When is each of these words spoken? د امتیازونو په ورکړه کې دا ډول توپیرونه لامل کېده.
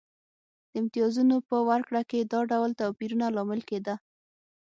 د 0.69 0.71
امتیازونو 0.81 1.35
په 1.49 1.57
ورکړه 1.69 2.01
کې 2.09 2.19
دا 2.31 2.39
ډول 2.51 2.71
توپیرونه 2.79 3.25
لامل 3.35 3.61
کېده. 3.69 3.95